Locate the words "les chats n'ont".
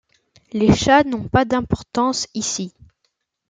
0.51-1.27